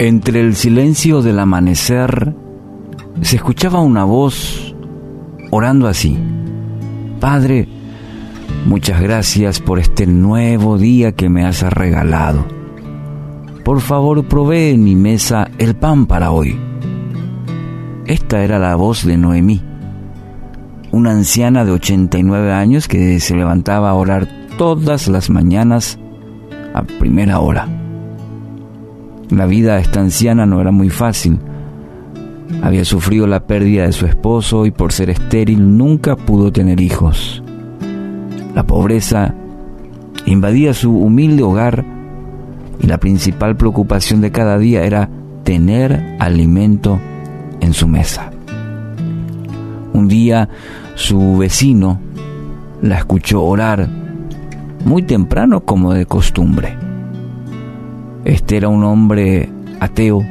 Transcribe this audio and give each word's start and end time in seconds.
Entre 0.00 0.40
el 0.40 0.56
silencio 0.56 1.22
del 1.22 1.38
amanecer 1.38 2.34
se 3.20 3.36
escuchaba 3.36 3.80
una 3.80 4.04
voz 4.04 4.74
orando 5.50 5.88
así. 5.88 6.16
Padre, 7.20 7.68
muchas 8.64 9.02
gracias 9.02 9.60
por 9.60 9.78
este 9.78 10.06
nuevo 10.06 10.78
día 10.78 11.12
que 11.12 11.28
me 11.28 11.44
has 11.44 11.62
regalado. 11.62 12.46
Por 13.64 13.80
favor, 13.80 14.26
provee 14.26 14.70
en 14.70 14.84
mi 14.84 14.96
mesa 14.96 15.50
el 15.58 15.76
pan 15.76 16.06
para 16.06 16.30
hoy. 16.30 16.58
Esta 18.08 18.42
era 18.42 18.58
la 18.58 18.74
voz 18.74 19.04
de 19.04 19.18
Noemí, 19.18 19.60
una 20.92 21.10
anciana 21.10 21.66
de 21.66 21.72
89 21.72 22.52
años 22.54 22.88
que 22.88 23.20
se 23.20 23.36
levantaba 23.36 23.90
a 23.90 23.94
orar 23.94 24.26
todas 24.56 25.08
las 25.08 25.28
mañanas 25.28 25.98
a 26.72 26.84
primera 26.84 27.40
hora. 27.40 27.68
La 29.28 29.44
vida 29.44 29.74
de 29.74 29.82
esta 29.82 30.00
anciana 30.00 30.46
no 30.46 30.58
era 30.58 30.70
muy 30.70 30.88
fácil. 30.88 31.38
Había 32.62 32.86
sufrido 32.86 33.26
la 33.26 33.46
pérdida 33.46 33.84
de 33.84 33.92
su 33.92 34.06
esposo 34.06 34.64
y 34.64 34.70
por 34.70 34.94
ser 34.94 35.10
estéril 35.10 35.76
nunca 35.76 36.16
pudo 36.16 36.50
tener 36.50 36.80
hijos. 36.80 37.42
La 38.54 38.66
pobreza 38.66 39.34
invadía 40.24 40.72
su 40.72 40.96
humilde 40.96 41.42
hogar 41.42 41.84
y 42.80 42.86
la 42.86 42.96
principal 42.96 43.54
preocupación 43.58 44.22
de 44.22 44.30
cada 44.30 44.56
día 44.56 44.84
era 44.84 45.10
tener 45.44 46.16
alimento 46.18 46.98
en 47.60 47.72
su 47.72 47.88
mesa. 47.88 48.30
Un 49.92 50.08
día 50.08 50.48
su 50.94 51.38
vecino 51.38 52.00
la 52.82 52.98
escuchó 52.98 53.42
orar 53.42 53.88
muy 54.84 55.02
temprano 55.02 55.60
como 55.60 55.92
de 55.92 56.06
costumbre. 56.06 56.76
Este 58.24 58.56
era 58.56 58.68
un 58.68 58.84
hombre 58.84 59.48
ateo 59.80 60.24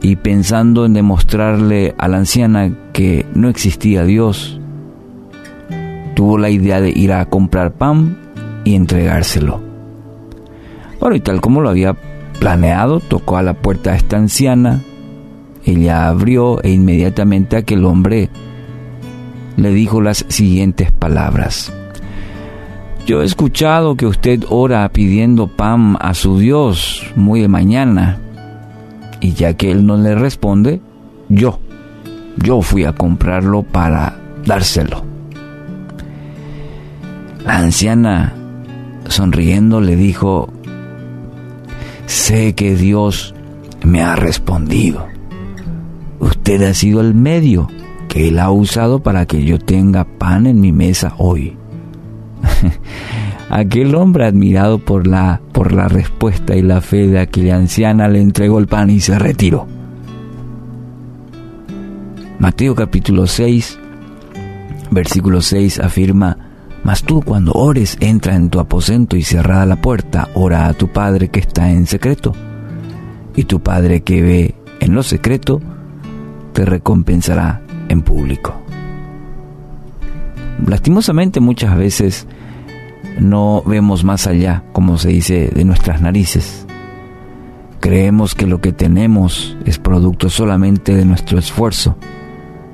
y 0.00 0.16
pensando 0.16 0.84
en 0.84 0.94
demostrarle 0.94 1.94
a 1.96 2.08
la 2.08 2.18
anciana 2.18 2.72
que 2.92 3.24
no 3.34 3.48
existía 3.48 4.04
Dios, 4.04 4.60
tuvo 6.14 6.38
la 6.38 6.50
idea 6.50 6.80
de 6.80 6.90
ir 6.90 7.12
a 7.12 7.24
comprar 7.26 7.72
pan 7.72 8.18
y 8.64 8.74
entregárselo. 8.74 9.60
Bueno, 11.00 11.16
y 11.16 11.20
tal 11.20 11.40
como 11.40 11.60
lo 11.60 11.68
había 11.68 11.96
planeado, 12.38 13.00
tocó 13.00 13.36
a 13.36 13.42
la 13.42 13.54
puerta 13.54 13.92
de 13.92 13.98
esta 13.98 14.16
anciana, 14.16 14.80
ella 15.64 16.08
abrió 16.08 16.62
e 16.62 16.70
inmediatamente 16.70 17.56
aquel 17.56 17.84
hombre 17.84 18.30
le 19.56 19.72
dijo 19.72 20.00
las 20.00 20.24
siguientes 20.28 20.90
palabras. 20.92 21.72
Yo 23.06 23.22
he 23.22 23.24
escuchado 23.24 23.96
que 23.96 24.06
usted 24.06 24.44
ora 24.48 24.88
pidiendo 24.88 25.48
pan 25.48 25.96
a 26.00 26.14
su 26.14 26.38
Dios 26.38 27.04
muy 27.16 27.40
de 27.40 27.48
mañana. 27.48 28.18
Y 29.20 29.32
ya 29.32 29.54
que 29.54 29.70
él 29.70 29.86
no 29.86 29.96
le 29.96 30.14
responde, 30.14 30.80
yo, 31.28 31.58
yo 32.36 32.62
fui 32.62 32.84
a 32.84 32.92
comprarlo 32.92 33.62
para 33.62 34.16
dárselo. 34.44 35.04
La 37.44 37.58
anciana, 37.58 38.34
sonriendo, 39.08 39.80
le 39.80 39.96
dijo, 39.96 40.52
sé 42.06 42.54
que 42.54 42.76
Dios 42.76 43.34
me 43.84 44.02
ha 44.02 44.14
respondido. 44.14 45.06
Usted 46.22 46.62
ha 46.62 46.72
sido 46.72 47.00
el 47.00 47.14
medio 47.14 47.68
que 48.08 48.28
Él 48.28 48.38
ha 48.38 48.52
usado 48.52 49.02
para 49.02 49.26
que 49.26 49.42
yo 49.42 49.58
tenga 49.58 50.04
pan 50.04 50.46
en 50.46 50.60
mi 50.60 50.70
mesa 50.70 51.14
hoy. 51.18 51.56
Aquel 53.50 53.96
hombre 53.96 54.26
admirado 54.26 54.78
por 54.78 55.08
la, 55.08 55.40
por 55.52 55.72
la 55.72 55.88
respuesta 55.88 56.54
y 56.54 56.62
la 56.62 56.80
fe 56.80 57.08
de 57.08 57.18
aquella 57.18 57.56
anciana 57.56 58.06
le 58.06 58.20
entregó 58.20 58.60
el 58.60 58.68
pan 58.68 58.88
y 58.90 59.00
se 59.00 59.18
retiró. 59.18 59.66
Mateo 62.38 62.76
capítulo 62.76 63.26
6, 63.26 63.80
versículo 64.92 65.40
6 65.40 65.80
afirma, 65.80 66.38
Mas 66.84 67.02
tú 67.02 67.20
cuando 67.22 67.50
ores 67.52 67.96
entra 67.98 68.36
en 68.36 68.48
tu 68.48 68.60
aposento 68.60 69.16
y 69.16 69.22
cerrada 69.22 69.66
la 69.66 69.80
puerta, 69.80 70.28
ora 70.34 70.68
a 70.68 70.74
tu 70.74 70.86
Padre 70.86 71.30
que 71.30 71.40
está 71.40 71.72
en 71.72 71.86
secreto, 71.86 72.32
y 73.34 73.42
tu 73.42 73.60
Padre 73.60 74.02
que 74.02 74.22
ve 74.22 74.54
en 74.78 74.94
lo 74.94 75.02
secreto, 75.02 75.60
te 76.52 76.64
recompensará 76.64 77.62
en 77.88 78.02
público. 78.02 78.54
Lastimosamente 80.66 81.40
muchas 81.40 81.76
veces 81.76 82.26
no 83.18 83.62
vemos 83.66 84.04
más 84.04 84.26
allá, 84.26 84.62
como 84.72 84.96
se 84.98 85.08
dice, 85.08 85.50
de 85.54 85.64
nuestras 85.64 86.00
narices. 86.00 86.66
Creemos 87.80 88.34
que 88.34 88.46
lo 88.46 88.60
que 88.60 88.72
tenemos 88.72 89.56
es 89.64 89.78
producto 89.78 90.30
solamente 90.30 90.94
de 90.94 91.04
nuestro 91.04 91.38
esfuerzo, 91.38 91.96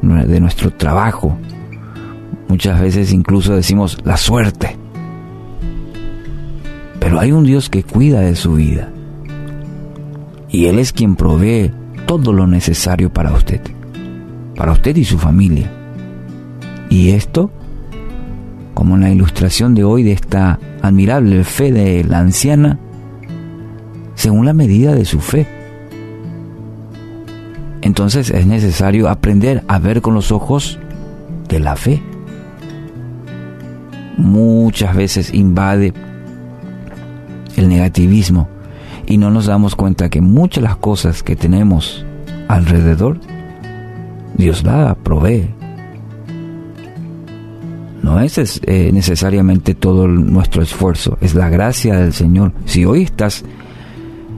de 0.03 0.41
nuestro 0.41 0.73
trabajo. 0.73 1.37
Muchas 2.49 2.81
veces 2.81 3.13
incluso 3.13 3.55
decimos 3.55 3.99
la 4.05 4.17
suerte. 4.17 4.77
Pero 7.01 7.21
hay 7.21 7.33
un 7.33 7.45
Dios 7.45 7.71
que 7.71 7.85
cuida 7.85 8.21
de 8.21 8.37
su 8.37 8.55
vida. 8.55 8.91
Y 10.51 10.67
Él 10.67 10.79
es 10.79 10.93
quien 10.93 11.17
provee 11.17 11.73
todo 12.09 12.33
lo 12.33 12.47
necesario 12.47 13.13
para 13.13 13.33
usted, 13.33 13.61
para 14.57 14.73
usted 14.73 14.97
y 14.97 15.05
su 15.05 15.19
familia. 15.19 15.71
Y 16.89 17.11
esto 17.11 17.51
como 18.73 18.95
en 18.95 19.03
la 19.03 19.11
ilustración 19.11 19.75
de 19.75 19.85
hoy 19.85 20.05
de 20.05 20.13
esta 20.13 20.59
admirable 20.81 21.45
fe 21.45 21.71
de 21.71 22.03
la 22.05 22.21
anciana, 22.21 22.79
según 24.15 24.47
la 24.47 24.55
medida 24.55 24.95
de 24.95 25.05
su 25.05 25.21
fe. 25.21 25.47
Entonces 27.83 28.31
es 28.31 28.47
necesario 28.47 29.11
aprender 29.11 29.63
a 29.69 29.79
ver 29.79 30.01
con 30.01 30.15
los 30.15 30.33
ojos 30.33 30.79
de 31.47 31.61
la 31.61 31.77
fe. 31.77 32.03
Muchas 34.17 34.97
veces 34.97 35.35
invade 35.35 35.93
el 37.57 37.69
negativismo 37.69 38.49
y 39.09 39.17
no 39.17 39.31
nos 39.31 39.47
damos 39.47 39.75
cuenta 39.75 40.11
que 40.11 40.21
muchas 40.21 40.63
de 40.63 40.69
las 40.69 40.77
cosas 40.77 41.23
que 41.23 41.35
tenemos 41.35 42.05
alrededor, 42.47 43.19
Dios 44.37 44.63
la 44.65 44.95
provee. 44.95 45.49
No 48.03 48.21
es 48.21 48.61
eh, 48.67 48.91
necesariamente 48.93 49.75
todo 49.75 50.07
nuestro 50.07 50.63
esfuerzo, 50.63 51.17
es 51.23 51.35
la 51.35 51.49
gracia 51.49 51.97
del 51.97 52.13
Señor. 52.13 52.53
Si 52.67 52.85
hoy 52.85 53.03
estás 53.03 53.45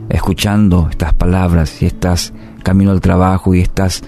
escuchando 0.09 0.87
estas 0.89 1.15
palabras 1.15 1.83
y 1.83 1.87
estás 1.87 2.33
camino 2.63 2.93
al 2.93 3.01
trabajo 3.01 3.55
y 3.55 3.61
estás 3.61 4.03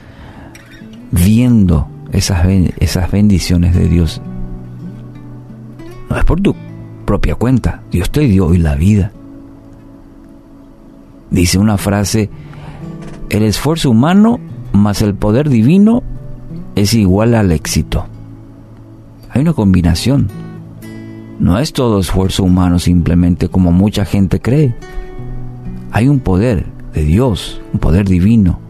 viendo 1.11 1.89
esas, 2.13 2.47
esas 2.79 3.11
bendiciones 3.11 3.75
de 3.75 3.89
Dios, 3.89 4.23
no 6.09 6.17
es 6.17 6.25
por 6.25 6.41
tu 6.41 6.55
propia 7.05 7.35
cuenta, 7.35 7.83
Dios 7.91 8.11
te 8.11 8.21
dio 8.21 8.47
hoy 8.47 8.59
la 8.59 8.77
vida. 8.77 9.13
Dice 11.33 11.59
una 11.59 11.79
frase, 11.79 12.29
el 13.31 13.43
esfuerzo 13.43 13.91
humano 13.91 14.39
más 14.75 15.01
el 15.01 15.15
poder 15.15 15.49
divino 15.49 16.03
es 16.75 16.93
igual 16.93 17.35
al 17.35 17.53
éxito. 17.53 18.07
Hay 19.31 19.41
una 19.41 19.55
combinación. 19.55 20.29
No 21.39 21.59
es 21.59 21.73
todo 21.73 22.01
esfuerzo 22.01 22.45
humano 22.45 22.79
simplemente 22.79 23.49
como 23.49 23.73
mucha 23.73 24.05
gente 24.05 24.41
cree. 24.41 24.77
Hay 25.91 26.07
un 26.07 26.21
poder 26.21 26.67
de 26.93 27.03
Dios, 27.03 27.63
un 27.73 27.81
poder 27.81 28.07
divino. 28.07 28.61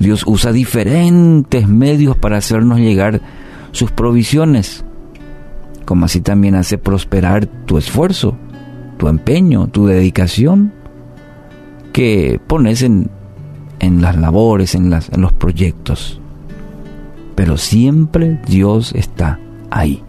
Dios 0.00 0.24
usa 0.26 0.50
diferentes 0.50 1.68
medios 1.68 2.16
para 2.16 2.38
hacernos 2.38 2.80
llegar 2.80 3.20
sus 3.70 3.92
provisiones, 3.92 4.84
como 5.84 6.06
así 6.06 6.20
también 6.20 6.56
hace 6.56 6.76
prosperar 6.76 7.46
tu 7.46 7.78
esfuerzo, 7.78 8.36
tu 8.96 9.08
empeño, 9.08 9.68
tu 9.68 9.86
dedicación 9.86 10.72
que 11.92 12.40
pones 12.46 12.82
en, 12.82 13.10
en 13.80 14.02
las 14.02 14.16
labores, 14.16 14.74
en, 14.74 14.90
las, 14.90 15.10
en 15.10 15.20
los 15.20 15.32
proyectos 15.32 16.20
pero 17.34 17.56
siempre 17.56 18.40
Dios 18.46 18.92
está 18.94 19.38
ahí. 19.70 20.02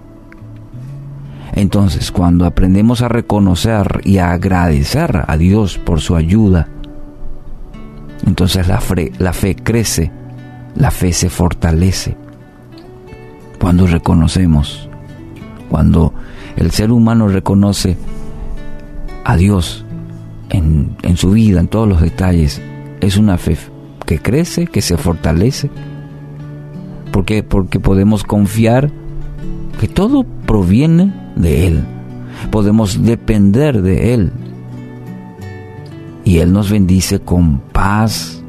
Entonces, 1.54 2.12
cuando 2.12 2.46
aprendemos 2.46 3.02
a 3.02 3.08
reconocer 3.08 4.02
y 4.04 4.18
a 4.18 4.32
agradecer 4.32 5.24
a 5.28 5.38
Dios 5.38 5.78
por 5.78 6.02
su 6.02 6.16
ayuda, 6.16 6.68
entonces 8.26 8.68
la 8.68 8.82
fe, 8.82 9.12
la 9.20 9.34
fe 9.34 9.56
crece, 9.56 10.12
la 10.76 10.92
fe 10.92 11.14
se 11.14 11.30
fortalece. 11.30 12.18
Cuando 13.60 13.88
reconocemos, 13.88 14.90
cuando 15.70 16.14
el 16.58 16.72
ser 16.72 16.92
humano 16.92 17.28
reconoce 17.28 17.98
a 19.26 19.36
Dios 19.36 19.84
en, 20.50 20.96
en 21.02 21.18
su 21.18 21.32
vida, 21.32 21.60
en 21.60 21.68
todos 21.68 21.90
los 21.90 22.00
detalles, 22.00 22.62
es 23.02 23.18
una 23.18 23.38
fe 23.38 23.58
que 24.06 24.20
crece, 24.20 24.68
que 24.68 24.82
se 24.82 24.98
fortalece. 24.98 25.70
¿Por 27.12 27.26
qué? 27.26 27.44
Porque 27.44 27.80
podemos 27.80 28.24
confiar 28.24 28.92
que 29.80 29.88
todo 29.88 30.24
proviene 30.46 31.14
de 31.36 31.68
Él. 31.68 31.84
Podemos 32.52 33.04
depender 33.04 33.82
de 33.82 34.14
Él. 34.14 34.32
Y 36.24 36.38
Él 36.38 36.54
nos 36.54 36.72
bendice 36.72 37.20
con 37.20 37.60
paz, 37.60 38.44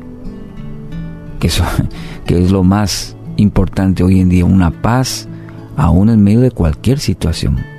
que, 1.40 1.50
que 2.26 2.42
es 2.42 2.50
lo 2.50 2.62
más 2.62 3.16
importante 3.36 4.02
hoy 4.02 4.20
en 4.20 4.28
día, 4.28 4.44
una 4.44 4.70
paz 4.70 5.28
aún 5.76 6.08
en 6.08 6.22
medio 6.22 6.40
de 6.40 6.50
cualquier 6.50 6.98
situación. 6.98 7.75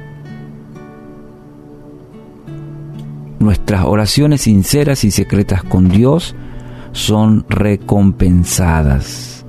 Nuestras 3.48 3.86
oraciones 3.86 4.42
sinceras 4.42 5.06
y 5.06 5.12
secretas 5.12 5.64
con 5.64 5.88
Dios 5.88 6.36
son 6.92 7.46
recompensadas. 7.48 9.46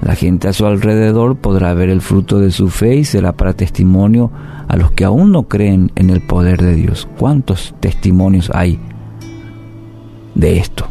La 0.00 0.16
gente 0.16 0.48
a 0.48 0.52
su 0.52 0.66
alrededor 0.66 1.36
podrá 1.36 1.72
ver 1.72 1.88
el 1.88 2.00
fruto 2.00 2.40
de 2.40 2.50
su 2.50 2.68
fe 2.68 2.96
y 2.96 3.04
será 3.04 3.30
para 3.30 3.52
testimonio 3.52 4.32
a 4.66 4.76
los 4.76 4.90
que 4.90 5.04
aún 5.04 5.30
no 5.30 5.44
creen 5.44 5.92
en 5.94 6.10
el 6.10 6.20
poder 6.20 6.60
de 6.60 6.74
Dios. 6.74 7.08
¿Cuántos 7.16 7.76
testimonios 7.78 8.50
hay 8.52 8.80
de 10.34 10.58
esto? 10.58 10.88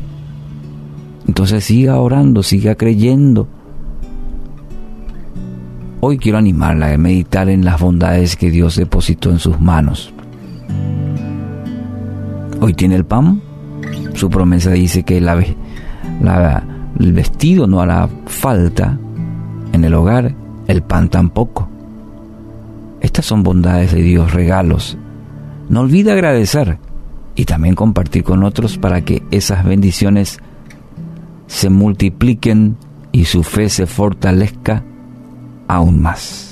Entonces 1.27 1.65
siga 1.65 1.99
orando, 1.99 2.43
siga 2.43 2.75
creyendo. 2.75 3.49
Hoy 5.99 6.17
quiero 6.17 6.37
animarla 6.37 6.93
a 6.93 6.97
meditar 6.97 7.49
en 7.49 7.65
las 7.65 7.81
bondades 7.81 8.37
que 8.37 8.51
Dios 8.51 8.77
depositó 8.77 9.31
en 9.31 9.39
sus 9.39 9.59
manos. 9.59 10.13
Hoy 12.63 12.75
tiene 12.75 12.95
el 12.95 13.05
pan. 13.05 13.41
Su 14.13 14.29
promesa 14.29 14.69
dice 14.69 15.01
que 15.01 15.17
el 15.17 15.27
vestido 17.13 17.65
no 17.65 17.81
hará 17.81 18.07
falta 18.27 18.99
en 19.73 19.83
el 19.83 19.95
hogar, 19.95 20.35
el 20.67 20.83
pan 20.83 21.09
tampoco. 21.09 21.67
Estas 23.01 23.25
son 23.25 23.41
bondades 23.41 23.91
de 23.93 24.03
Dios, 24.03 24.31
regalos. 24.31 24.95
No 25.69 25.79
olvide 25.79 26.11
agradecer 26.11 26.77
y 27.35 27.45
también 27.45 27.73
compartir 27.73 28.23
con 28.23 28.43
otros 28.43 28.77
para 28.77 29.01
que 29.01 29.23
esas 29.31 29.65
bendiciones 29.65 30.39
se 31.47 31.71
multipliquen 31.71 32.77
y 33.11 33.25
su 33.25 33.41
fe 33.41 33.69
se 33.69 33.87
fortalezca 33.87 34.83
aún 35.67 35.99
más. 35.99 36.50